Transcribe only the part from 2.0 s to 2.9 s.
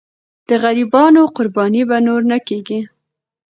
نور نه کېږي.